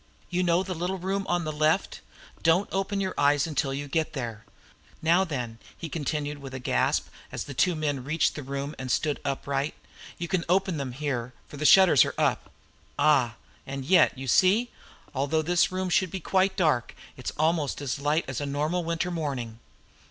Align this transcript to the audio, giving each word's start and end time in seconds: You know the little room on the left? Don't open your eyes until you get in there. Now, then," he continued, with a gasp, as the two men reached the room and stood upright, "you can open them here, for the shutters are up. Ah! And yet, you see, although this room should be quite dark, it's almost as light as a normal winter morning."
You 0.31 0.41
know 0.41 0.63
the 0.63 0.73
little 0.73 0.97
room 0.97 1.27
on 1.29 1.43
the 1.43 1.51
left? 1.51 2.01
Don't 2.41 2.67
open 2.71 2.99
your 2.99 3.13
eyes 3.19 3.45
until 3.45 3.71
you 3.71 3.87
get 3.87 4.07
in 4.07 4.13
there. 4.13 4.45
Now, 4.99 5.23
then," 5.23 5.59
he 5.77 5.89
continued, 5.89 6.39
with 6.39 6.55
a 6.55 6.59
gasp, 6.59 7.07
as 7.31 7.43
the 7.43 7.53
two 7.53 7.75
men 7.75 8.03
reached 8.03 8.33
the 8.33 8.41
room 8.41 8.73
and 8.79 8.89
stood 8.89 9.19
upright, 9.23 9.75
"you 10.17 10.27
can 10.27 10.43
open 10.49 10.77
them 10.77 10.93
here, 10.93 11.33
for 11.47 11.57
the 11.57 11.65
shutters 11.67 12.03
are 12.03 12.15
up. 12.17 12.49
Ah! 12.97 13.35
And 13.67 13.85
yet, 13.85 14.17
you 14.17 14.27
see, 14.27 14.71
although 15.13 15.43
this 15.43 15.71
room 15.71 15.91
should 15.91 16.09
be 16.09 16.19
quite 16.19 16.55
dark, 16.57 16.95
it's 17.15 17.33
almost 17.37 17.79
as 17.79 17.99
light 17.99 18.25
as 18.27 18.41
a 18.41 18.47
normal 18.47 18.83
winter 18.83 19.11
morning." 19.11 19.59